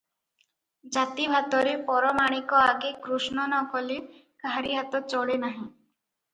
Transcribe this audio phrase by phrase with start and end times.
[0.95, 5.67] ଜାତିଭାତରେ ପରମାଣିକ ଆଗେ କୃଷ୍ଣ ନ କଲେ କାହାରି ହାତ ଚଳେ ନାହିଁ।